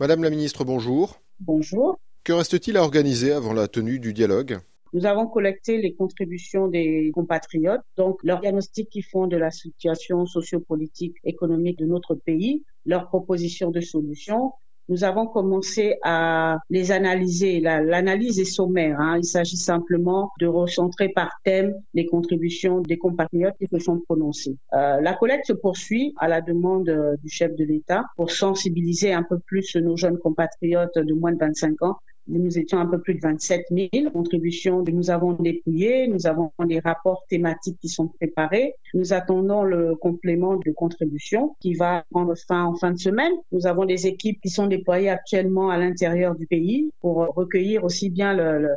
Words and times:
Madame 0.00 0.24
la 0.24 0.30
ministre, 0.30 0.64
bonjour. 0.64 1.20
Bonjour. 1.38 2.00
Que 2.24 2.32
reste-t-il 2.32 2.76
à 2.76 2.82
organiser 2.82 3.30
avant 3.30 3.52
la 3.52 3.68
tenue 3.68 4.00
du 4.00 4.12
dialogue? 4.12 4.58
Nous 4.92 5.06
avons 5.06 5.28
collecté 5.28 5.80
les 5.80 5.94
contributions 5.94 6.66
des 6.66 7.12
compatriotes, 7.14 7.80
donc 7.96 8.18
leur 8.24 8.40
diagnostic 8.40 8.88
qui 8.90 9.02
font 9.02 9.28
de 9.28 9.36
la 9.36 9.52
situation 9.52 10.26
sociopolitique, 10.26 11.14
économique 11.22 11.78
de 11.78 11.86
notre 11.86 12.16
pays, 12.16 12.64
leurs 12.86 13.06
propositions 13.06 13.70
de 13.70 13.80
solutions, 13.80 14.52
nous 14.88 15.04
avons 15.04 15.26
commencé 15.26 15.96
à 16.02 16.58
les 16.70 16.92
analyser. 16.92 17.60
L'analyse 17.60 18.38
est 18.38 18.44
sommaire. 18.44 19.00
Hein. 19.00 19.18
Il 19.18 19.24
s'agit 19.24 19.56
simplement 19.56 20.30
de 20.40 20.46
recentrer 20.46 21.08
par 21.08 21.30
thème 21.44 21.74
les 21.94 22.06
contributions 22.06 22.80
des 22.80 22.98
compatriotes 22.98 23.54
qui 23.58 23.66
se 23.66 23.78
sont 23.78 24.00
prononcés. 24.00 24.56
Euh, 24.74 25.00
la 25.00 25.14
collecte 25.14 25.46
se 25.46 25.52
poursuit 25.52 26.14
à 26.18 26.28
la 26.28 26.40
demande 26.40 26.88
euh, 26.88 27.16
du 27.22 27.28
chef 27.28 27.54
de 27.56 27.64
l'État 27.64 28.04
pour 28.16 28.30
sensibiliser 28.30 29.12
un 29.12 29.22
peu 29.22 29.38
plus 29.38 29.76
nos 29.76 29.96
jeunes 29.96 30.18
compatriotes 30.18 30.96
de 30.96 31.14
moins 31.14 31.32
de 31.32 31.38
25 31.38 31.82
ans 31.82 31.96
nous 32.26 32.58
étions 32.58 32.78
un 32.78 32.86
peu 32.86 33.00
plus 33.00 33.14
de 33.14 33.20
27 33.20 33.66
000 33.70 34.10
contributions. 34.10 34.82
Nous 34.82 35.10
avons 35.10 35.32
dépouillé, 35.32 36.08
nous 36.08 36.26
avons 36.26 36.52
des 36.66 36.78
rapports 36.78 37.24
thématiques 37.28 37.78
qui 37.80 37.88
sont 37.88 38.08
préparés. 38.08 38.74
Nous 38.94 39.12
attendons 39.12 39.62
le 39.62 39.94
complément 39.96 40.56
de 40.56 40.70
contribution 40.72 41.56
qui 41.60 41.74
va 41.74 42.04
prendre 42.10 42.34
fin 42.48 42.64
en 42.64 42.74
fin 42.74 42.92
de 42.92 42.98
semaine. 42.98 43.32
Nous 43.52 43.66
avons 43.66 43.84
des 43.84 44.06
équipes 44.06 44.40
qui 44.40 44.50
sont 44.50 44.66
déployées 44.66 45.10
actuellement 45.10 45.70
à 45.70 45.78
l'intérieur 45.78 46.34
du 46.34 46.46
pays 46.46 46.90
pour 47.00 47.16
recueillir 47.34 47.84
aussi 47.84 48.10
bien 48.10 48.34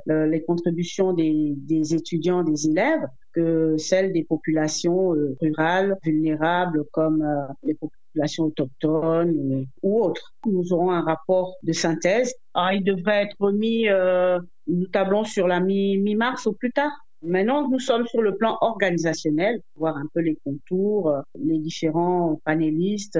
les 0.07 0.43
contributions 0.43 1.13
des, 1.13 1.53
des 1.55 1.95
étudiants, 1.95 2.43
des 2.43 2.67
élèves, 2.67 3.07
que 3.37 3.77
celles 3.77 4.13
des 4.13 4.23
populations 4.23 5.13
euh, 5.13 5.37
rurales 5.39 5.95
vulnérables 6.03 6.85
comme 6.91 7.21
euh, 7.21 7.53
les 7.63 7.75
populations 7.75 8.06
autochtones 8.39 9.67
ou 9.83 10.03
autres. 10.03 10.33
Nous 10.45 10.73
aurons 10.73 10.91
un 10.91 11.01
rapport 11.01 11.55
de 11.63 11.73
synthèse. 11.73 12.33
Ah, 12.53 12.73
il 12.73 12.83
devrait 12.83 13.23
être 13.23 13.35
remis, 13.39 13.87
euh, 13.89 14.39
nous 14.67 14.87
tablons 14.87 15.23
sur 15.23 15.47
la 15.47 15.59
mi-mars 15.59 16.45
ou 16.45 16.53
plus 16.53 16.71
tard. 16.71 16.91
Maintenant, 17.21 17.67
nous 17.67 17.79
sommes 17.79 18.05
sur 18.07 18.21
le 18.21 18.35
plan 18.35 18.57
organisationnel, 18.61 19.59
voir 19.75 19.97
un 19.97 20.07
peu 20.13 20.19
les 20.19 20.37
contours, 20.43 21.13
les 21.35 21.57
différents 21.57 22.39
panélistes, 22.45 23.19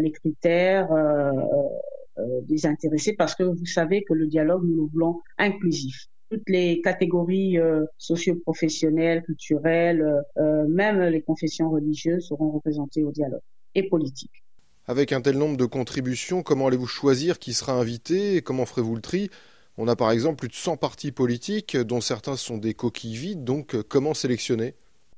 les 0.00 0.10
critères 0.10 0.88
des 2.42 2.66
intéressés, 2.66 3.14
parce 3.14 3.36
que 3.36 3.44
vous 3.44 3.66
savez 3.66 4.02
que 4.02 4.14
le 4.14 4.26
dialogue, 4.26 4.64
nous 4.64 4.82
le 4.82 4.90
voulons 4.90 5.20
inclusif 5.38 6.08
toutes 6.30 6.48
les 6.48 6.80
catégories 6.80 7.58
euh, 7.58 7.84
socio-professionnelles, 7.98 9.22
culturelles, 9.22 10.04
euh, 10.38 10.66
même 10.68 11.00
les 11.00 11.22
confessions 11.22 11.70
religieuses 11.70 12.28
seront 12.28 12.50
représentées 12.50 13.04
au 13.04 13.12
dialogue 13.12 13.42
et 13.74 13.88
politique. 13.88 14.42
Avec 14.88 15.10
un 15.10 15.20
tel 15.20 15.36
nombre 15.36 15.56
de 15.56 15.64
contributions, 15.64 16.44
comment 16.44 16.68
allez-vous 16.68 16.86
choisir 16.86 17.40
qui 17.40 17.54
sera 17.54 17.72
invité 17.72 18.36
et 18.36 18.42
comment 18.42 18.66
ferez-vous 18.66 18.94
le 18.94 19.00
tri? 19.00 19.30
On 19.78 19.88
a 19.88 19.96
par 19.96 20.12
exemple 20.12 20.36
plus 20.36 20.48
de 20.48 20.54
100 20.54 20.76
partis 20.76 21.10
politiques, 21.10 21.76
dont 21.76 22.00
certains 22.00 22.36
sont 22.36 22.56
des 22.56 22.72
coquilles 22.72 23.16
vides, 23.16 23.42
donc 23.42 23.76
comment 23.88 24.14
sélectionner? 24.14 24.74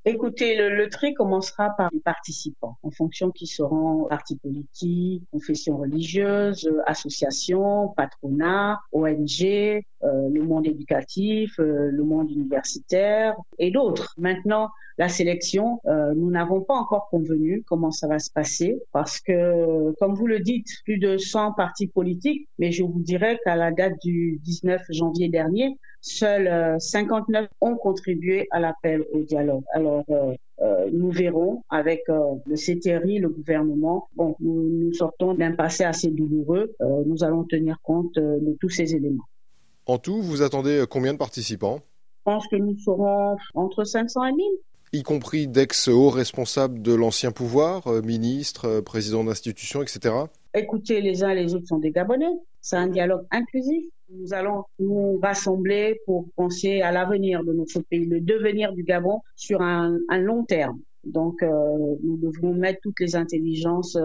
Écoutez, 0.09 0.55
le, 0.57 0.89
tri 0.89 1.13
commencera 1.13 1.69
par 1.77 1.91
les 1.93 1.99
participants, 1.99 2.79
en 2.81 2.89
fonction 2.89 3.29
qui 3.29 3.45
seront 3.45 4.05
partis 4.05 4.37
politiques, 4.37 5.23
confessions 5.31 5.77
religieuses, 5.77 6.67
associations, 6.87 7.89
patronats, 7.89 8.79
ONG, 8.91 9.43
euh, 9.43 9.83
le 10.01 10.41
monde 10.41 10.65
éducatif, 10.65 11.59
euh, 11.59 11.91
le 11.91 12.03
monde 12.03 12.31
universitaire 12.31 13.35
et 13.59 13.69
d'autres. 13.69 14.15
Maintenant, 14.17 14.69
la 14.97 15.09
sélection, 15.09 15.79
euh, 15.85 16.15
nous 16.15 16.31
n'avons 16.31 16.61
pas 16.61 16.73
encore 16.73 17.07
convenu 17.09 17.63
comment 17.67 17.91
ça 17.91 18.07
va 18.07 18.17
se 18.17 18.31
passer 18.31 18.81
parce 18.91 19.19
que, 19.19 19.93
comme 19.99 20.15
vous 20.15 20.25
le 20.25 20.39
dites, 20.39 20.69
plus 20.85 20.97
de 20.97 21.17
100 21.17 21.53
partis 21.53 21.85
politiques, 21.85 22.49
mais 22.57 22.71
je 22.71 22.81
vous 22.81 22.99
dirais 22.99 23.39
qu'à 23.43 23.55
la 23.55 23.71
date 23.71 23.93
du 24.03 24.39
19 24.41 24.81
janvier 24.89 25.29
dernier, 25.29 25.77
seuls 26.01 26.79
59 26.79 27.47
ont 27.61 27.75
contribué 27.75 28.47
à 28.51 28.59
l'appel 28.59 29.05
au 29.13 29.21
dialogue. 29.23 29.63
Alors, 29.73 30.03
euh, 30.09 30.33
euh, 30.61 30.89
nous 30.91 31.11
verrons 31.11 31.63
avec 31.69 32.03
le 32.07 32.55
CTRI, 32.55 33.19
le 33.19 33.29
gouvernement. 33.29 34.09
Bon, 34.15 34.35
nous, 34.39 34.69
nous 34.69 34.93
sortons 34.93 35.33
d'un 35.33 35.53
passé 35.53 35.83
assez 35.83 36.09
douloureux. 36.09 36.75
nous 37.05 37.23
allons 37.23 37.43
tenir 37.43 37.77
compte 37.83 38.15
de 38.15 38.57
tous 38.59 38.69
ces 38.69 38.95
éléments. 38.95 39.23
En 39.85 39.97
tout, 39.97 40.21
vous 40.21 40.41
attendez 40.41 40.83
combien 40.89 41.13
de 41.13 41.17
participants? 41.17 41.79
Je 42.19 42.31
pense 42.31 42.47
que 42.47 42.57
nous 42.57 42.77
serons 42.77 43.37
entre 43.55 43.83
500 43.85 44.25
et 44.25 44.33
1000 44.33 44.45
y 44.93 45.03
compris 45.03 45.47
d'ex-hauts 45.47 46.09
responsables 46.09 46.81
de 46.81 46.93
l'ancien 46.93 47.31
pouvoir, 47.31 47.87
euh, 47.87 48.01
ministres, 48.01 48.65
euh, 48.65 48.81
présidents 48.81 49.23
d'institutions, 49.23 49.81
etc. 49.81 50.15
Écoutez, 50.55 51.01
les 51.01 51.23
uns 51.23 51.29
et 51.29 51.35
les 51.35 51.53
autres 51.53 51.67
sont 51.67 51.77
des 51.77 51.91
Gabonais. 51.91 52.33
C'est 52.61 52.75
un 52.75 52.87
dialogue 52.87 53.25
inclusif. 53.31 53.85
Nous 54.11 54.33
allons 54.33 54.63
nous 54.79 55.19
rassembler 55.21 55.99
pour 56.05 56.27
penser 56.35 56.81
à 56.81 56.91
l'avenir 56.91 57.43
de 57.43 57.53
notre 57.53 57.81
pays, 57.81 58.05
le 58.05 58.21
devenir 58.21 58.73
du 58.73 58.83
Gabon 58.83 59.21
sur 59.35 59.61
un, 59.61 59.99
long 60.11 60.43
terme. 60.45 60.79
Donc, 61.03 61.41
euh, 61.43 61.47
nous 62.03 62.17
devrons 62.17 62.53
mettre 62.53 62.79
toutes 62.81 62.99
les 62.99 63.15
intelligences 63.15 63.97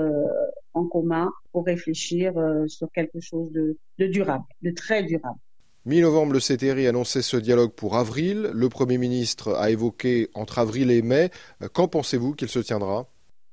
en 0.75 0.87
commun 0.87 1.33
pour 1.53 1.65
réfléchir 1.65 2.35
sur 2.67 2.91
quelque 2.93 3.21
chose 3.21 3.51
de 3.53 4.07
durable, 4.07 4.45
de 4.63 4.71
très 4.71 5.03
durable. 5.03 5.39
Mi-novembre, 5.87 6.33
le 6.33 6.39
CTRI 6.39 6.87
annonçait 6.87 7.21
ce 7.21 7.37
dialogue 7.37 7.73
pour 7.73 7.97
avril. 7.97 8.51
Le 8.55 8.71
Premier 8.71 8.97
ministre 8.97 9.53
a 9.53 9.71
évoqué 9.71 10.31
entre 10.33 10.59
avril 10.59 10.91
et 10.91 11.03
mai. 11.03 11.29
Quand 11.75 11.89
pensez-vous 11.89 12.33
qu'il 12.33 12.49
se 12.49 12.59
tiendra? 12.59 13.07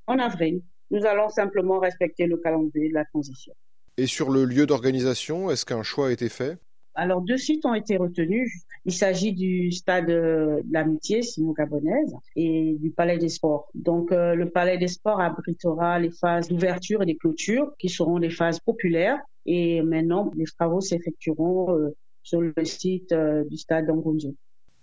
En 0.08 0.18
avril. 0.18 0.62
Nous 0.92 1.06
allons 1.06 1.28
simplement 1.28 1.80
respecter 1.80 2.28
le 2.28 2.38
calendrier 2.38 2.88
de 2.88 2.94
la 2.94 3.04
transition. 3.04 3.54
Et 3.98 4.08
sur 4.08 4.30
le 4.30 4.46
lieu 4.46 4.66
d'organisation, 4.66 5.52
est-ce 5.52 5.66
qu'un 5.66 5.84
choix 5.84 6.08
a 6.08 6.12
été 6.12 6.30
fait? 6.30 6.58
Alors, 6.94 7.22
deux 7.22 7.38
sites 7.38 7.66
ont 7.66 7.74
été 7.74 7.98
retenus. 7.98 8.52
Il 8.86 8.94
s'agit 8.94 9.32
du 9.32 9.72
stade 9.72 10.08
de 10.08 10.62
l'amitié 10.72 11.22
sino-gabonaise 11.22 12.14
et 12.36 12.76
du 12.80 12.92
palais 12.92 13.18
des 13.18 13.30
sports. 13.30 13.70
Donc, 13.76 14.12
euh, 14.12 14.36
le 14.36 14.50
palais 14.50 14.78
des 14.78 14.88
sports 14.88 15.22
abritera 15.22 16.00
les 16.00 16.12
phases 16.12 16.50
d'ouverture 16.50 17.02
et 17.02 17.06
des 17.06 17.16
clôtures 17.16 17.72
qui 17.80 17.90
seront 17.90 18.20
des 18.20 18.30
phases 18.30 18.60
populaires. 18.60 19.20
Et 19.46 19.82
maintenant, 19.82 20.32
les 20.36 20.46
travaux 20.46 20.82
s'effectueront 20.82 21.76
euh, 21.76 21.96
sur 22.24 22.42
le 22.42 22.54
site 22.64 23.12
euh, 23.12 23.44
du 23.46 23.58
stade 23.58 23.88
d'Angonjo. 23.88 24.36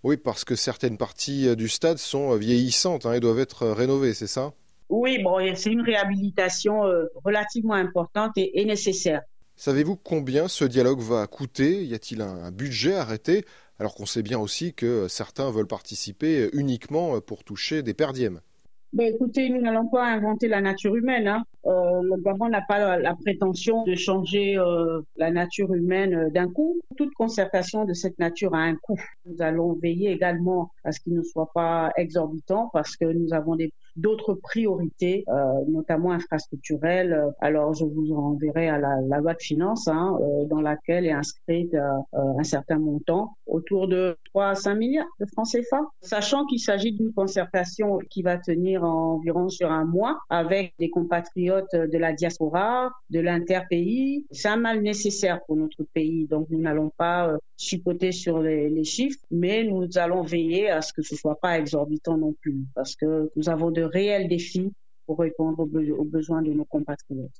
Oui, 0.05 0.17
parce 0.17 0.45
que 0.45 0.55
certaines 0.55 0.97
parties 0.97 1.49
euh, 1.49 1.57
du 1.57 1.69
stade 1.69 1.99
sont 1.99 2.33
euh, 2.33 2.37
vieillissantes 2.37 3.05
hein, 3.05 3.15
et 3.15 3.21
doivent 3.21 3.41
être 3.41 3.67
rénovées, 3.67 4.15
c'est 4.15 4.29
ça? 4.29 4.53
Oui, 4.88 5.22
bon, 5.22 5.38
c'est 5.54 5.71
une 5.71 5.82
réhabilitation 5.82 6.82
relativement 7.25 7.75
importante 7.75 8.32
et, 8.37 8.65
nécessaire. 8.65 9.22
Savez-vous 9.56 9.97
combien 9.97 10.49
ce 10.49 10.65
dialogue 10.65 11.00
va 11.00 11.26
coûter? 11.26 11.84
Y 11.84 11.94
a-t-il 11.94 12.22
un 12.22 12.50
budget 12.50 12.94
arrêté 12.94 13.44
Alors 13.78 13.94
qu'on 13.94 14.06
sait 14.06 14.22
bien 14.22 14.38
aussi 14.38 14.72
que 14.72 15.06
certains 15.09 15.50
veulent 15.50 15.66
participer 15.66 16.48
uniquement 16.53 17.21
pour 17.21 17.44
toucher 17.44 17.82
des 17.82 17.94
perdièmes. 17.94 18.41
Ben, 18.94 19.15
écoutez, 19.15 19.50
nous 19.50 19.60
n'allons 19.60 19.87
pas 19.87 20.06
inventer 20.06 20.48
la 20.48 20.62
nature 20.62 20.97
humaine. 20.97 21.28
Hein. 21.28 21.44
Euh, 21.66 22.00
le 22.03 22.22
Gabon 22.22 22.48
n'a 22.48 22.62
pas 22.62 22.97
la, 22.97 23.15
prétention 23.15 23.84
de 23.84 23.94
changer 23.94 24.56
euh, 24.56 25.03
la 25.16 25.31
nature 25.31 25.75
humaine 25.75 26.15
euh, 26.15 26.31
d'un 26.31 26.48
coup. 26.48 26.81
Toute 26.97 27.12
concertation 27.12 27.84
de 27.84 27.93
cette 27.93 28.19
nature 28.19 28.54
a 28.54 28.60
un 28.60 28.77
coût. 28.77 28.98
Nous 29.27 29.43
allons 29.43 29.75
veiller 29.75 30.10
également 30.10 30.71
à 30.84 30.93
ce 30.93 31.00
qu'il 31.00 31.12
ne 31.12 31.22
soit 31.22 31.50
pas 31.53 31.93
exorbitant 31.98 32.71
parce 32.72 32.97
que 32.97 33.04
nous 33.04 33.34
avons 33.34 33.56
d'autres 33.98 34.34
priorités, 34.34 35.25
notamment 35.69 36.12
infrastructurelles. 36.12 37.32
Alors, 37.41 37.75
je 37.75 37.84
vous 37.84 38.14
renverrai 38.14 38.69
à 38.69 38.78
la, 38.78 39.19
loi 39.19 39.34
de 39.34 39.42
finances, 39.42 39.88
hein, 39.88 40.19
dans 40.48 40.60
laquelle 40.60 41.06
est 41.06 41.12
inscrite 41.12 41.76
un 42.12 42.44
certain 42.44 42.78
montant, 42.78 43.36
autour 43.47 43.88
de 43.88 44.16
3 44.26 44.48
à 44.48 44.54
5 44.54 44.75
milliards 44.76 45.06
de 45.20 45.26
francs 45.26 45.48
CFA, 45.50 45.81
sachant 46.00 46.47
qu'il 46.47 46.60
s'agit 46.60 46.92
d'une 46.92 47.12
concertation 47.12 47.98
qui 48.10 48.22
va 48.22 48.38
tenir 48.38 48.84
environ 48.84 49.48
sur 49.48 49.70
un 49.70 49.84
mois 49.84 50.19
avec 50.30 50.75
des 50.78 50.91
compatriotes 50.91 51.75
de 51.75 51.98
la 51.98 52.12
diaspora, 52.12 52.91
de 53.10 53.20
l'interpays. 53.20 54.25
C'est 54.30 54.48
un 54.48 54.56
mal 54.56 54.82
nécessaire 54.82 55.41
pour 55.47 55.56
notre 55.56 55.84
pays, 55.94 56.27
donc 56.27 56.47
nous 56.51 56.60
n'allons 56.60 56.91
pas 56.97 57.28
euh, 57.28 57.39
chipoter 57.56 58.12
sur 58.12 58.41
les, 58.41 58.84
chiffres, 58.84 59.18
mais 59.30 59.65
nous 59.65 59.86
allons 59.97 60.22
veiller 60.22 60.71
à 60.71 60.80
ce 60.80 60.92
que 60.92 61.03
ce 61.03 61.16
soit 61.16 61.39
pas 61.41 61.59
exorbitant 61.59 62.16
non 62.16 62.33
plus, 62.41 62.65
parce 62.74 62.94
que 62.94 63.30
nous 63.34 63.48
avons 63.48 63.71
de 63.71 63.83
réels 63.89 64.29
défis 64.29 64.73
pour 65.07 65.19
répondre 65.19 65.61
aux, 65.61 66.05
besoins 66.05 66.43
de 66.43 66.53
nos 66.53 66.65
compatriotes. 66.65 67.31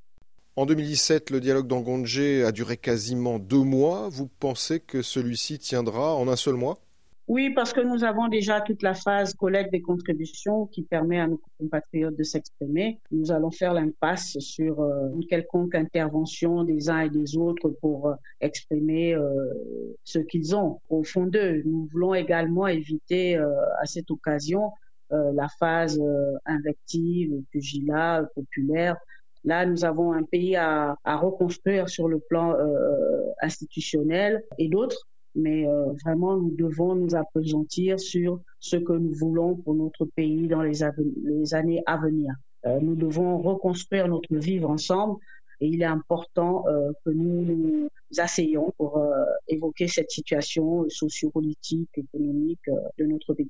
En 0.55 0.65
2017, 0.65 1.29
le 1.29 1.39
dialogue 1.39 1.67
d'Angondje 1.67 2.43
a 2.45 2.51
duré 2.51 2.77
quasiment 2.77 3.39
deux 3.39 3.63
mois. 3.63 4.09
Vous 4.09 4.27
pensez 4.39 4.79
que 4.79 5.01
celui-ci 5.01 5.59
tiendra 5.59 6.15
en 6.15 6.27
un 6.27 6.35
seul 6.35 6.55
mois? 6.55 6.79
Oui, 7.29 7.51
parce 7.51 7.73
que 7.73 7.79
nous 7.79 8.03
avons 8.03 8.27
déjà 8.27 8.59
toute 8.59 8.81
la 8.81 8.95
phase 8.95 9.35
collecte 9.35 9.71
des 9.71 9.83
contributions 9.83 10.65
qui 10.65 10.81
permet 10.81 11.19
à 11.19 11.27
nos 11.27 11.39
compatriotes 11.59 12.17
de 12.17 12.23
s'exprimer. 12.23 12.99
Nous 13.11 13.31
allons 13.31 13.51
faire 13.51 13.75
l'impasse 13.75 14.39
sur 14.39 14.81
euh, 14.81 15.09
une 15.13 15.27
quelconque 15.27 15.75
intervention 15.75 16.63
des 16.63 16.89
uns 16.89 17.01
et 17.01 17.09
des 17.11 17.37
autres 17.37 17.69
pour 17.81 18.07
euh, 18.07 18.15
exprimer 18.41 19.13
euh, 19.13 19.23
ce 20.03 20.17
qu'ils 20.17 20.55
ont 20.55 20.81
au 20.89 21.03
fond 21.03 21.27
d'eux. 21.27 21.61
Nous 21.65 21.87
voulons 21.91 22.15
également 22.15 22.65
éviter 22.65 23.35
à 23.35 23.85
cette 23.85 24.09
occasion 24.09 24.71
la 25.11 25.47
phase 25.59 26.01
invective, 26.45 27.41
pugilat, 27.51 28.27
populaire, 28.35 28.97
Là, 29.45 29.65
nous 29.65 29.85
avons 29.85 30.11
un 30.11 30.23
pays 30.23 30.55
à, 30.55 30.97
à 31.03 31.15
reconstruire 31.15 31.87
sur 31.89 32.07
le 32.07 32.19
plan 32.19 32.55
euh, 32.55 33.23
institutionnel 33.41 34.43
et 34.57 34.67
d'autres. 34.67 35.07
Mais 35.35 35.67
euh, 35.67 35.93
vraiment, 36.03 36.35
nous 36.37 36.55
devons 36.55 36.95
nous 36.95 37.15
appesantir 37.15 37.99
sur 37.99 38.41
ce 38.59 38.75
que 38.75 38.93
nous 38.93 39.13
voulons 39.13 39.55
pour 39.55 39.75
notre 39.75 40.05
pays 40.05 40.47
dans 40.47 40.61
les, 40.61 40.79
les 41.23 41.53
années 41.53 41.81
à 41.85 41.97
venir. 41.97 42.33
Euh, 42.65 42.79
nous 42.81 42.95
devons 42.95 43.37
reconstruire 43.37 44.07
notre 44.07 44.35
vivre 44.35 44.69
ensemble 44.69 45.17
et 45.61 45.67
il 45.67 45.81
est 45.81 45.85
important 45.85 46.65
euh, 46.67 46.91
que 47.05 47.11
nous 47.11 47.43
nous 47.43 47.89
asseyions 48.17 48.73
pour 48.77 48.97
euh, 48.97 49.23
évoquer 49.47 49.87
cette 49.87 50.09
situation 50.11 50.85
sociopolitique, 50.89 51.89
économique 51.95 52.67
euh, 52.67 52.75
de 52.97 53.05
notre 53.05 53.33
pays. 53.33 53.49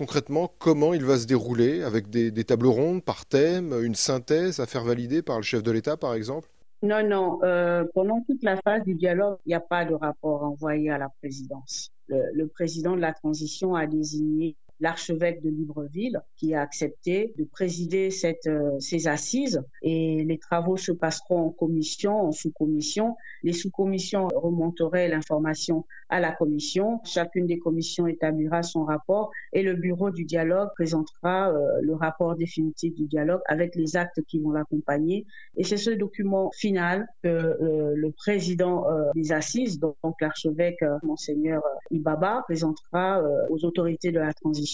Concrètement, 0.00 0.50
comment 0.58 0.94
il 0.94 1.04
va 1.04 1.18
se 1.18 1.26
dérouler 1.26 1.82
Avec 1.82 2.08
des, 2.08 2.30
des, 2.30 2.44
tables 2.44 2.68
rondes 2.68 3.04
par 3.04 3.26
thème, 3.26 3.74
une 3.84 3.94
synthèse 3.94 4.58
à 4.58 4.64
faire 4.64 4.82
valider 4.82 5.20
par 5.20 5.36
le 5.36 5.42
chef 5.42 5.62
de 5.62 5.70
l'État, 5.70 5.98
par 5.98 6.14
exemple? 6.14 6.48
Non, 6.82 7.06
non. 7.06 7.38
Euh, 7.42 7.84
pendant 7.92 8.22
toute 8.22 8.42
la 8.42 8.56
phase 8.62 8.82
du 8.84 8.94
dialogue, 8.94 9.36
il 9.44 9.50
n'y 9.50 9.54
a 9.54 9.60
pas 9.60 9.84
de 9.84 9.92
rapport 9.92 10.42
envoyé 10.42 10.88
à 10.88 10.96
la 10.96 11.10
présidence. 11.20 11.90
Le, 12.06 12.22
le 12.32 12.46
président 12.46 12.96
de 12.96 13.00
la 13.02 13.12
transition 13.12 13.74
a 13.74 13.86
désigné 13.86 14.56
l'archevêque 14.80 15.42
de 15.42 15.50
Libreville, 15.50 16.22
qui 16.36 16.54
a 16.54 16.62
accepté 16.62 17.34
de 17.36 17.44
présider 17.44 18.10
cette, 18.10 18.46
euh, 18.46 18.78
ces 18.80 19.08
assises. 19.08 19.62
Et 19.82 20.24
les 20.24 20.38
travaux 20.38 20.76
se 20.76 20.92
passeront 20.92 21.46
en 21.46 21.50
commission, 21.50 22.14
en 22.14 22.32
sous-commission. 22.32 23.16
Les 23.42 23.52
sous-commissions 23.52 24.28
remonteraient 24.34 25.08
l'information 25.08 25.84
à 26.08 26.18
la 26.20 26.32
commission. 26.32 27.00
Chacune 27.04 27.46
des 27.46 27.58
commissions 27.58 28.06
établira 28.06 28.62
son 28.62 28.84
rapport 28.84 29.30
et 29.52 29.62
le 29.62 29.74
bureau 29.74 30.10
du 30.10 30.24
dialogue 30.24 30.70
présentera 30.74 31.50
euh, 31.50 31.80
le 31.82 31.94
rapport 31.94 32.34
définitif 32.34 32.94
du 32.94 33.06
dialogue 33.06 33.40
avec 33.46 33.76
les 33.76 33.96
actes 33.96 34.22
qui 34.26 34.40
vont 34.40 34.52
l'accompagner. 34.52 35.26
Et 35.56 35.64
c'est 35.64 35.76
ce 35.76 35.90
document 35.90 36.50
final 36.54 37.06
que 37.22 37.28
euh, 37.28 37.94
le 37.94 38.10
président 38.12 38.86
des 39.14 39.32
assises, 39.32 39.78
donc, 39.78 39.96
donc 40.02 40.14
l'archevêque 40.20 40.82
monseigneur 41.02 41.62
Ibaba, 41.90 42.42
présentera 42.44 43.22
aux 43.50 43.64
autorités 43.64 44.10
de 44.10 44.18
la 44.18 44.32
transition 44.32 44.69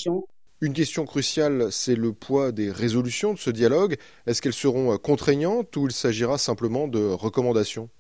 une 0.63 0.73
question 0.73 1.05
cruciale, 1.05 1.71
c'est 1.71 1.97
le 1.97 2.13
poids 2.13 2.51
des 2.51 2.71
résolutions 2.71 3.35
de 3.35 3.39
ce 3.39 3.51
dialogue. 3.51 3.97
Est-ce 4.27 4.41
qu'elles 4.41 4.53
seront 4.53 4.97
contraignantes 4.97 5.77
ou 5.77 5.87
il 5.87 5.93
s'agira 5.93 6.39
simplement 6.39 6.89
de 6.89 6.99
recommandations? 6.99 7.91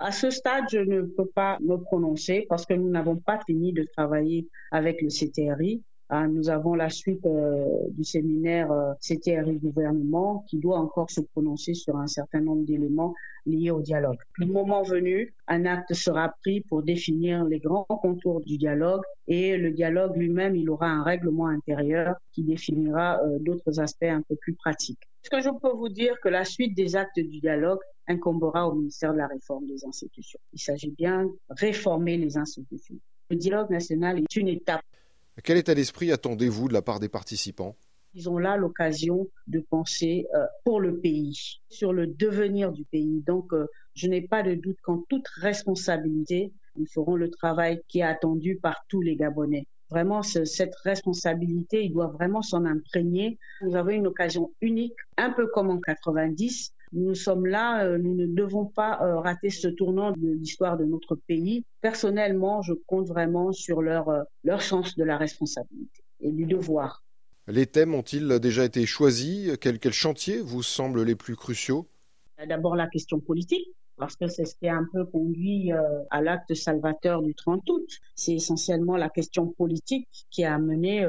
À 0.00 0.12
ce 0.12 0.30
stade, 0.30 0.64
je 0.72 0.78
ne 0.78 1.02
peux 1.02 1.26
pas 1.26 1.58
me 1.60 1.76
prononcer 1.76 2.46
parce 2.48 2.66
que 2.66 2.74
nous 2.74 2.88
n'avons 2.88 3.16
pas 3.16 3.38
fini 3.46 3.72
de 3.72 3.86
travailler 3.96 4.48
avec 4.72 5.02
le 5.02 5.08
CTRI. 5.08 5.82
Ah, 6.12 6.26
nous 6.26 6.50
avons 6.50 6.74
la 6.74 6.90
suite 6.90 7.24
euh, 7.24 7.66
du 7.90 8.02
séminaire 8.02 8.72
euh, 8.72 8.94
CTRI 9.00 9.58
gouvernement 9.58 10.44
qui 10.48 10.58
doit 10.58 10.78
encore 10.78 11.08
se 11.08 11.20
prononcer 11.20 11.74
sur 11.74 11.96
un 11.98 12.08
certain 12.08 12.40
nombre 12.40 12.64
d'éléments 12.64 13.14
liés 13.46 13.70
au 13.70 13.80
dialogue. 13.80 14.18
Le 14.36 14.46
moment 14.46 14.82
venu, 14.82 15.32
un 15.46 15.66
acte 15.66 15.94
sera 15.94 16.34
pris 16.42 16.62
pour 16.62 16.82
définir 16.82 17.44
les 17.44 17.60
grands 17.60 17.84
contours 17.84 18.40
du 18.40 18.58
dialogue 18.58 19.02
et 19.28 19.56
le 19.56 19.70
dialogue 19.70 20.16
lui-même, 20.16 20.56
il 20.56 20.68
aura 20.68 20.88
un 20.88 21.04
règlement 21.04 21.46
intérieur 21.46 22.16
qui 22.32 22.42
définira 22.42 23.20
euh, 23.22 23.38
d'autres 23.38 23.78
aspects 23.78 24.02
un 24.02 24.22
peu 24.22 24.34
plus 24.34 24.54
pratiques. 24.54 25.08
Ce 25.22 25.30
que 25.30 25.40
je 25.40 25.50
peux 25.62 25.72
vous 25.76 25.90
dire 25.90 26.18
que 26.20 26.28
la 26.28 26.44
suite 26.44 26.76
des 26.76 26.96
actes 26.96 27.20
du 27.20 27.38
dialogue 27.38 27.78
incombera 28.08 28.66
au 28.66 28.74
ministère 28.74 29.12
de 29.12 29.18
la 29.18 29.28
Réforme 29.28 29.68
des 29.68 29.84
institutions? 29.86 30.40
Il 30.52 30.60
s'agit 30.60 30.90
bien 30.90 31.26
de 31.26 31.38
réformer 31.50 32.16
les 32.16 32.36
institutions. 32.36 32.98
Le 33.30 33.36
dialogue 33.36 33.70
national 33.70 34.18
est 34.18 34.36
une 34.36 34.48
étape. 34.48 34.82
Quel 35.42 35.56
état 35.56 35.74
d'esprit 35.74 36.12
attendez-vous 36.12 36.68
de 36.68 36.72
la 36.72 36.82
part 36.82 37.00
des 37.00 37.08
participants? 37.08 37.76
Ils 38.14 38.28
ont 38.28 38.38
là 38.38 38.56
l'occasion 38.56 39.28
de 39.46 39.60
penser 39.60 40.26
euh, 40.34 40.44
pour 40.64 40.80
le 40.80 40.98
pays, 40.98 41.60
sur 41.68 41.92
le 41.92 42.08
devenir 42.08 42.72
du 42.72 42.84
pays. 42.84 43.22
Donc, 43.26 43.52
euh, 43.52 43.66
je 43.94 44.08
n'ai 44.08 44.22
pas 44.22 44.42
de 44.42 44.54
doute 44.54 44.78
qu'en 44.82 45.04
toute 45.08 45.28
responsabilité, 45.28 46.52
ils 46.76 46.88
feront 46.88 47.14
le 47.14 47.30
travail 47.30 47.80
qui 47.88 48.00
est 48.00 48.04
attendu 48.04 48.56
par 48.56 48.84
tous 48.88 49.00
les 49.00 49.16
Gabonais. 49.16 49.66
Vraiment, 49.90 50.22
ce, 50.22 50.44
cette 50.44 50.74
responsabilité, 50.76 51.84
ils 51.84 51.92
doivent 51.92 52.12
vraiment 52.12 52.42
s'en 52.42 52.64
imprégner. 52.64 53.38
Nous 53.62 53.76
avons 53.76 53.90
une 53.90 54.06
occasion 54.06 54.52
unique, 54.60 54.94
un 55.16 55.30
peu 55.30 55.46
comme 55.48 55.70
en 55.70 55.78
90, 55.78 56.72
nous 56.92 57.14
sommes 57.14 57.46
là, 57.46 57.84
euh, 57.84 57.98
nous 57.98 58.14
ne 58.14 58.26
devons 58.26 58.66
pas 58.66 59.00
euh, 59.02 59.18
rater 59.20 59.50
ce 59.50 59.68
tournant 59.68 60.12
de 60.12 60.28
l'histoire 60.28 60.76
de 60.76 60.84
notre 60.84 61.14
pays. 61.14 61.64
Personnellement, 61.80 62.62
je 62.62 62.72
compte 62.86 63.06
vraiment 63.06 63.52
sur 63.52 63.80
leur, 63.80 64.08
euh, 64.08 64.22
leur 64.44 64.62
sens 64.62 64.96
de 64.96 65.04
la 65.04 65.16
responsabilité 65.16 66.02
et 66.20 66.32
du 66.32 66.46
devoir. 66.46 67.04
Les 67.46 67.66
thèmes 67.66 67.94
ont-ils 67.94 68.38
déjà 68.40 68.64
été 68.64 68.86
choisis? 68.86 69.56
Quels 69.60 69.78
quel 69.78 69.92
chantiers 69.92 70.40
vous 70.40 70.62
semblent 70.62 71.02
les 71.02 71.16
plus 71.16 71.36
cruciaux? 71.36 71.86
D'abord 72.46 72.76
la 72.76 72.88
question 72.88 73.20
politique 73.20 73.68
parce 73.96 74.16
que 74.16 74.28
c'est 74.28 74.46
ce 74.46 74.54
qui 74.54 74.66
a 74.66 74.74
un 74.74 74.86
peu 74.94 75.04
conduit 75.04 75.72
à 76.08 76.22
l'acte 76.22 76.54
salvateur 76.54 77.20
du 77.20 77.34
30 77.34 77.68
août. 77.68 77.86
C'est 78.14 78.32
essentiellement 78.32 78.96
la 78.96 79.10
question 79.10 79.48
politique 79.48 80.08
qui 80.30 80.42
a 80.42 80.54
amené 80.54 81.06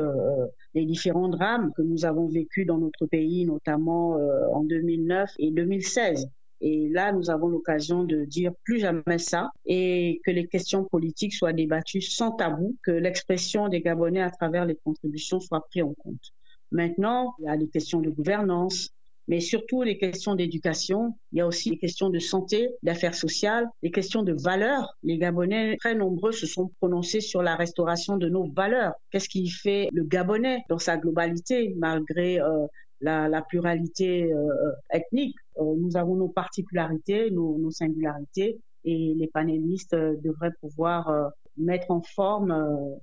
les 0.73 0.85
différents 0.85 1.29
drames 1.29 1.71
que 1.75 1.81
nous 1.81 2.05
avons 2.05 2.27
vécus 2.27 2.65
dans 2.65 2.77
notre 2.77 3.05
pays, 3.05 3.45
notamment 3.45 4.17
euh, 4.17 4.47
en 4.53 4.63
2009 4.63 5.29
et 5.39 5.51
2016. 5.51 6.27
Et 6.61 6.89
là, 6.89 7.11
nous 7.11 7.31
avons 7.31 7.47
l'occasion 7.47 8.03
de 8.03 8.23
dire 8.23 8.53
plus 8.63 8.79
jamais 8.79 9.17
ça 9.17 9.49
et 9.65 10.21
que 10.23 10.31
les 10.31 10.47
questions 10.47 10.83
politiques 10.83 11.33
soient 11.33 11.53
débattues 11.53 12.01
sans 12.01 12.31
tabou, 12.31 12.77
que 12.83 12.91
l'expression 12.91 13.67
des 13.67 13.81
Gabonais 13.81 14.21
à 14.21 14.29
travers 14.29 14.65
les 14.65 14.75
contributions 14.75 15.39
soit 15.39 15.65
prise 15.69 15.83
en 15.83 15.93
compte. 15.95 16.31
Maintenant, 16.71 17.33
il 17.39 17.45
y 17.45 17.47
a 17.47 17.55
les 17.55 17.67
questions 17.67 17.99
de 17.99 18.11
gouvernance, 18.11 18.91
mais 19.31 19.39
surtout 19.39 19.81
les 19.81 19.97
questions 19.97 20.35
d'éducation. 20.35 21.15
Il 21.31 21.37
y 21.37 21.41
a 21.41 21.47
aussi 21.47 21.69
les 21.69 21.77
questions 21.77 22.09
de 22.09 22.19
santé, 22.19 22.69
d'affaires 22.83 23.15
sociales, 23.15 23.65
les 23.81 23.89
questions 23.89 24.23
de 24.23 24.33
valeurs. 24.33 24.97
Les 25.03 25.17
Gabonais, 25.17 25.77
très 25.77 25.95
nombreux, 25.95 26.33
se 26.33 26.45
sont 26.45 26.69
prononcés 26.81 27.21
sur 27.21 27.41
la 27.41 27.55
restauration 27.55 28.17
de 28.17 28.27
nos 28.27 28.51
valeurs. 28.51 28.91
Qu'est-ce 29.09 29.29
qui 29.29 29.47
fait 29.47 29.87
le 29.93 30.03
Gabonais 30.03 30.65
dans 30.67 30.79
sa 30.79 30.97
globalité, 30.97 31.73
malgré 31.77 32.41
euh, 32.41 32.67
la, 32.99 33.41
pluralité 33.47 34.33
euh, 34.33 34.73
ethnique? 34.91 35.37
Euh, 35.59 35.75
Nous 35.77 35.95
avons 35.95 36.15
nos 36.15 36.27
particularités, 36.27 37.31
nos, 37.31 37.71
singularités, 37.71 38.59
et 38.83 39.13
les 39.15 39.27
panélistes 39.27 39.95
devraient 39.95 40.51
pouvoir 40.59 41.31
mettre 41.55 41.89
en 41.89 42.01
forme 42.01 42.53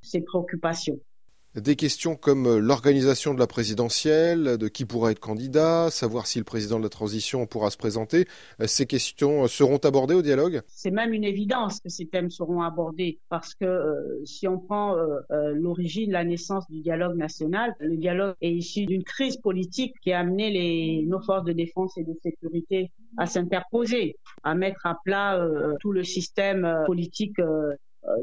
ces 0.03 0.21
préoccupations. 0.21 1.01
Des 1.55 1.77
questions 1.77 2.15
comme 2.15 2.59
l'organisation 2.59 3.33
de 3.33 3.39
la 3.39 3.47
présidentielle, 3.47 4.59
de 4.59 4.69
qui 4.69 4.85
pourra 4.85 5.13
être 5.13 5.19
candidat, 5.19 5.89
savoir 5.91 6.27
si 6.27 6.39
le 6.39 6.45
président 6.45 6.79
de 6.79 6.83
la 6.83 6.91
transition 6.91 7.47
pourra 7.47 7.71
se 7.71 7.79
présenter, 7.79 8.27
ces 8.67 8.85
questions 8.85 9.49
seront 9.49 9.79
abordées 9.79 10.15
au 10.15 10.21
dialogue? 10.21 10.61
C'est 10.69 10.91
même 10.91 11.15
une 11.15 11.25
évidence 11.25 11.81
que 11.81 11.89
ces 11.89 12.07
thèmes 12.07 12.31
seront 12.31 12.61
abordés 12.61 13.19
parce 13.31 13.55
que 13.55 13.65
euh, 13.65 14.25
si 14.27 14.47
on 14.47 14.59
prend 14.59 14.97
euh, 14.97 15.21
euh, 15.31 15.55
l'origine, 15.55 16.13
la 16.13 16.23
naissance 16.23 16.69
du 16.71 16.81
dialogue 16.81 17.17
national, 17.17 17.75
le 17.81 17.97
dialogue 17.97 18.35
est 18.43 18.53
issu 18.53 18.85
d'une 18.85 19.03
crise 19.03 19.39
politique 19.39 19.95
qui 20.03 20.13
a 20.13 20.21
amené 20.21 21.03
nos 21.07 21.21
forces 21.21 21.45
de 21.45 21.53
défense 21.53 21.97
et 21.97 22.05
de 22.05 22.15
sécurité 22.23 22.91
à 23.17 23.27
s'interposer, 23.27 24.17
à 24.45 24.55
mettre 24.55 24.85
à 24.85 24.99
plat 25.03 25.43
tout 25.81 25.93
le 25.93 26.05
système 26.05 26.85
politique 26.87 27.37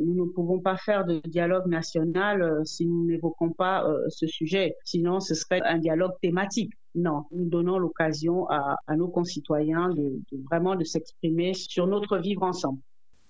nous 0.01 0.25
ne 0.25 0.31
pouvons 0.31 0.59
pas 0.59 0.77
faire 0.77 1.05
de 1.05 1.19
dialogue 1.25 1.67
national 1.67 2.41
euh, 2.41 2.63
si 2.63 2.85
nous 2.85 3.05
n'évoquons 3.05 3.51
pas 3.51 3.87
euh, 3.87 4.05
ce 4.09 4.27
sujet. 4.27 4.75
Sinon, 4.83 5.19
ce 5.19 5.35
serait 5.35 5.61
un 5.61 5.77
dialogue 5.77 6.13
thématique. 6.21 6.71
Non, 6.95 7.23
nous 7.31 7.45
donnons 7.45 7.77
l'occasion 7.77 8.49
à, 8.49 8.77
à, 8.87 8.95
nos 8.95 9.09
concitoyens 9.09 9.89
de, 9.89 10.21
de 10.31 10.43
vraiment 10.49 10.75
de 10.75 10.83
s'exprimer 10.83 11.53
sur 11.53 11.87
notre 11.87 12.17
vivre 12.17 12.43
ensemble. 12.43 12.79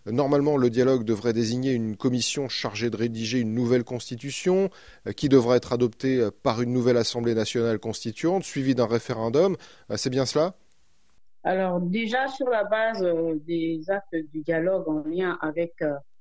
Normalement, 0.05 0.55
le 0.55 0.69
dialogue 0.69 1.03
devrait 1.03 1.33
désigner 1.33 1.73
une 1.73 1.97
commission 1.97 2.47
chargée 2.47 2.91
de 2.91 2.97
rédiger 2.97 3.39
une 3.39 3.55
nouvelle 3.55 3.83
constitution 3.83 4.69
euh, 5.07 5.13
qui 5.13 5.29
devra 5.29 5.55
être 5.55 5.73
adoptée 5.73 6.29
par 6.43 6.61
une 6.61 6.71
nouvelle 6.71 6.97
Assemblée 6.97 7.33
nationale 7.33 7.79
constituante, 7.79 8.43
suivie 8.43 8.75
d'un 8.75 8.85
référendum. 8.85 9.55
C'est 9.95 10.11
bien 10.11 10.27
cela? 10.27 10.53
Alors 11.45 11.79
déjà 11.79 12.27
sur 12.27 12.49
la 12.49 12.63
base 12.63 13.03
euh, 13.03 13.35
des 13.45 13.79
actes 13.89 14.15
du 14.33 14.41
dialogue 14.41 14.89
en 14.89 15.03
lien 15.03 15.37
avec 15.41 15.73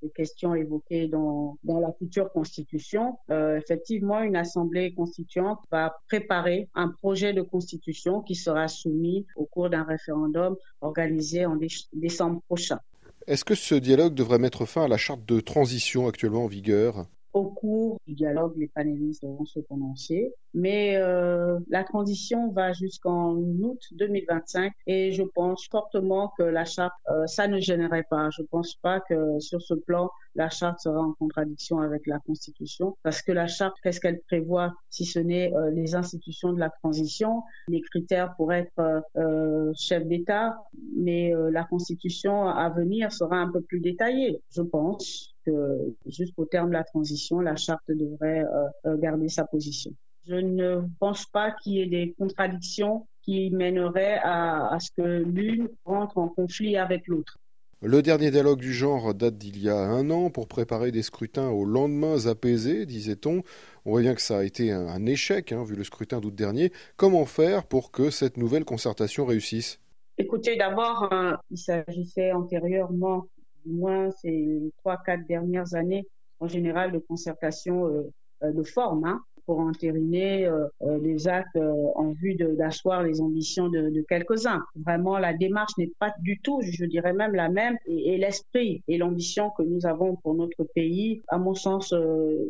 les 0.05 0.11
questions 0.11 0.53
évoquées 0.53 1.07
dans, 1.07 1.57
la 1.63 1.91
future 1.93 2.31
constitution, 2.31 3.17
euh, 3.31 3.57
effectivement 3.57 4.21
une 4.21 4.35
assemblée 4.35 4.93
constituante 4.93 5.59
va 5.71 5.97
préparer 6.07 6.69
un 6.75 6.89
projet 6.89 7.33
de 7.33 7.41
constitution 7.41 8.21
qui 8.21 8.35
sera 8.35 8.67
soumis 8.67 9.25
au 9.35 9.45
cours 9.45 9.69
d'un 9.69 9.83
référendum 9.83 10.55
organisé 10.81 11.45
en 11.45 11.55
dé 11.55 11.67
décembre 11.93 12.41
prochain. 12.47 12.79
Est-ce 13.27 13.43
que 13.43 13.55
ce 13.55 13.73
dialogue 13.73 14.13
devrait 14.13 14.37
mettre 14.37 14.65
fin 14.65 14.83
à 14.83 14.87
la 14.87 14.97
charte 14.97 15.25
de 15.25 15.39
transition 15.39 16.07
actuellement 16.07 16.43
en 16.43 16.47
vigueur? 16.47 17.07
Au 17.35 17.49
cours 17.49 17.99
du 18.07 18.13
dialogue, 18.13 18.53
les 18.55 18.69
panélistes 18.69 19.25
vont 19.25 19.43
se 19.43 19.59
prononcer. 19.59 20.33
Mais 20.53 20.95
euh, 20.95 21.59
la 21.67 21.83
transition 21.83 22.49
va 22.53 22.71
jusqu'en 22.71 23.35
août 23.35 23.79
2025 23.91 24.71
et 24.87 25.11
je 25.11 25.21
pense 25.21 25.67
fortement 25.69 26.31
que 26.37 26.43
la 26.43 26.63
charte, 26.63 26.93
euh, 27.11 27.27
ça 27.27 27.49
ne 27.49 27.59
gênerait 27.59 28.05
pas. 28.09 28.29
Je 28.31 28.41
pense 28.41 28.75
pas 28.81 29.01
que 29.01 29.37
sur 29.41 29.61
ce 29.61 29.73
plan, 29.73 30.09
la 30.35 30.49
charte 30.49 30.79
sera 30.79 30.99
en 30.99 31.13
contradiction 31.13 31.79
avec 31.79 32.07
la 32.07 32.19
Constitution 32.19 32.97
parce 33.03 33.21
que 33.21 33.31
la 33.33 33.47
charte, 33.47 33.75
qu'est-ce 33.83 33.99
qu'elle 33.99 34.21
prévoit 34.21 34.73
si 34.89 35.05
ce 35.05 35.19
n'est 35.19 35.53
euh, 35.53 35.71
les 35.71 35.95
institutions 35.95 36.53
de 36.53 36.59
la 36.59 36.69
transition, 36.69 37.43
les 37.67 37.81
critères 37.81 38.33
pour 38.37 38.53
être 38.53 39.03
euh, 39.17 39.73
chef 39.77 40.05
d'État, 40.05 40.57
mais 40.95 41.33
euh, 41.35 41.51
la 41.51 41.63
Constitution 41.65 42.47
à 42.47 42.69
venir 42.69 43.11
sera 43.11 43.37
un 43.37 43.51
peu 43.51 43.61
plus 43.61 43.79
détaillée. 43.79 44.41
Je 44.51 44.61
pense 44.61 45.34
que 45.45 45.95
jusqu'au 46.05 46.45
terme 46.45 46.69
de 46.69 46.73
la 46.73 46.83
transition, 46.83 47.39
la 47.39 47.55
charte 47.55 47.83
devrait 47.87 48.43
euh, 48.43 48.67
euh, 48.85 48.97
garder 48.97 49.29
sa 49.29 49.45
position. 49.45 49.91
Je 50.27 50.35
ne 50.35 50.81
pense 50.99 51.25
pas 51.25 51.51
qu'il 51.51 51.73
y 51.73 51.81
ait 51.81 51.87
des 51.87 52.15
contradictions 52.17 53.07
qui 53.21 53.51
mèneraient 53.51 54.19
à, 54.23 54.73
à 54.73 54.79
ce 54.79 54.89
que 54.91 55.23
l'une 55.23 55.69
rentre 55.85 56.17
en 56.17 56.29
conflit 56.29 56.77
avec 56.77 57.07
l'autre. 57.07 57.37
Le 57.81 58.01
dernier 58.01 58.31
dialogue 58.31 58.59
du 58.59 58.73
genre 58.73 59.13
date 59.13 59.37
d'il 59.37 59.61
y 59.61 59.69
a 59.69 59.77
un 59.77 60.09
an 60.09 60.31
pour 60.31 60.47
préparer 60.47 60.91
des 60.91 61.03
scrutins 61.03 61.49
aux 61.49 61.65
lendemains 61.65 62.25
apaisés, 62.25 62.85
disait-on. 62.85 63.43
On 63.85 63.91
voit 63.91 64.01
bien 64.01 64.15
que 64.15 64.21
ça 64.21 64.39
a 64.39 64.43
été 64.43 64.71
un 64.71 65.05
échec, 65.05 65.51
hein, 65.51 65.63
vu 65.63 65.75
le 65.75 65.83
scrutin 65.83 66.19
d'août 66.19 66.33
dernier. 66.33 66.71
Comment 66.95 67.25
faire 67.25 67.65
pour 67.65 67.91
que 67.91 68.09
cette 68.09 68.37
nouvelle 68.37 68.65
concertation 68.65 69.25
réussisse? 69.25 69.79
Écoutez, 70.17 70.55
d'abord, 70.55 71.09
euh, 71.11 71.33
il 71.51 71.57
s'agissait 71.57 72.31
antérieurement 72.31 73.27
moins 73.65 74.11
ces 74.11 74.71
trois, 74.77 74.97
quatre 75.05 75.25
dernières 75.27 75.73
années, 75.75 76.05
en 76.39 76.47
général, 76.47 76.91
de 76.91 76.99
concertation 76.99 77.87
euh, 77.87 78.11
euh, 78.43 78.51
de 78.51 78.63
forme, 78.63 79.05
hein, 79.05 79.21
pour 79.45 79.59
entériner 79.59 80.47
euh, 80.47 80.67
des 80.99 81.27
actes 81.27 81.57
en 81.95 82.11
vue 82.13 82.35
d'asseoir 82.35 83.03
les 83.03 83.21
ambitions 83.21 83.69
de, 83.69 83.89
de 83.91 84.01
quelques-uns. 84.09 84.63
Vraiment, 84.75 85.19
la 85.19 85.33
démarche 85.33 85.73
n'est 85.77 85.91
pas 85.99 86.11
du 86.19 86.39
tout, 86.39 86.61
je 86.63 86.85
dirais 86.85 87.13
même 87.13 87.35
la 87.35 87.49
même, 87.49 87.77
et, 87.85 88.15
et 88.15 88.17
l'esprit 88.17 88.83
et 88.87 88.97
l'ambition 88.97 89.51
que 89.51 89.61
nous 89.61 89.85
avons 89.85 90.15
pour 90.15 90.33
notre 90.33 90.63
pays, 90.73 91.21
à 91.27 91.37
mon 91.37 91.53
sens, 91.53 91.93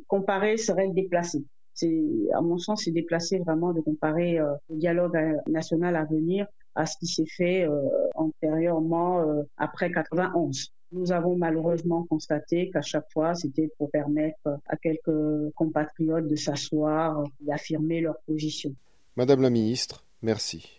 comparer 0.07 0.55
serait 0.55 0.87
déplacé 0.87 1.43
c'est 1.75 2.03
à 2.33 2.41
mon 2.41 2.57
sens 2.57 2.83
c'est 2.85 2.91
déplacé 2.91 3.37
vraiment 3.39 3.73
de 3.73 3.81
comparer 3.81 4.39
euh, 4.39 4.53
le 4.69 4.77
dialogue 4.77 5.17
national 5.47 5.95
à 5.95 6.05
venir 6.05 6.47
à 6.73 6.85
ce 6.85 6.97
qui 6.97 7.07
s'est 7.07 7.27
fait 7.27 7.63
euh, 7.63 7.81
antérieurement 8.15 9.21
euh, 9.21 9.43
après 9.57 9.91
91. 9.91 10.73
Nous 10.95 11.11
avons 11.11 11.35
malheureusement 11.35 12.05
constaté 12.09 12.69
qu'à 12.69 12.81
chaque 12.81 13.11
fois, 13.11 13.35
c'était 13.35 13.69
pour 13.77 13.91
permettre 13.91 14.59
à 14.65 14.77
quelques 14.77 15.51
compatriotes 15.53 16.25
de 16.25 16.35
s'asseoir, 16.37 17.21
d'affirmer 17.41 17.99
leur 17.99 18.17
position. 18.25 18.73
Madame 19.17 19.41
la 19.41 19.49
ministre, 19.49 20.05
merci. 20.21 20.73